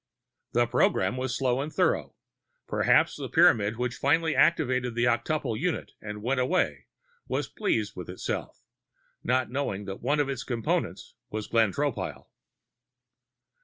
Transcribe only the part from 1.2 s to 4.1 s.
slow and thorough. Perhaps the Pyramid which